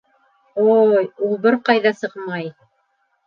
[0.75, 2.47] Ой, ул бер ҡайҙа сыҡмай!